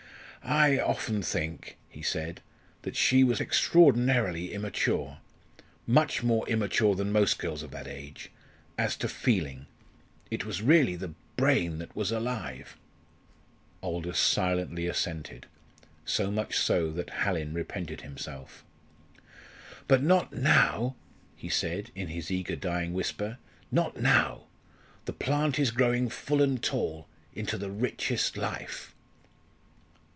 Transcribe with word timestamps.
"I 0.43 0.79
often 0.79 1.21
think," 1.21 1.77
he 1.87 2.01
said, 2.01 2.41
"that 2.81 2.95
she 2.95 3.23
was 3.23 3.39
extraordinarily 3.39 4.53
immature 4.53 5.19
much 5.85 6.23
more 6.23 6.49
immature 6.49 6.95
than 6.95 7.11
most 7.11 7.37
girls 7.37 7.61
of 7.61 7.69
that 7.71 7.87
age 7.87 8.31
as 8.75 8.97
to 8.97 9.07
feeling. 9.07 9.67
It 10.31 10.43
was 10.43 10.63
really 10.63 10.95
the 10.95 11.13
brain 11.37 11.77
that 11.77 11.95
was 11.95 12.11
alive." 12.11 12.75
Aldous 13.83 14.17
silently 14.17 14.87
assented; 14.87 15.45
so 16.05 16.31
much 16.31 16.57
so 16.57 16.89
that 16.89 17.11
Hallin 17.21 17.53
repented 17.53 18.01
himself. 18.01 18.65
"But 19.87 20.01
not 20.01 20.33
now," 20.33 20.95
he 21.35 21.49
said, 21.49 21.91
in 21.93 22.07
his 22.07 22.31
eager 22.31 22.55
dying 22.55 22.93
whisper; 22.93 23.37
"not 23.71 23.97
now. 24.01 24.45
The 25.05 25.13
plant 25.13 25.59
is 25.59 25.69
growing 25.69 26.09
full 26.09 26.41
and 26.41 26.59
tall, 26.61 27.07
into 27.35 27.59
the 27.59 27.69
richest 27.69 28.37
life." 28.37 28.95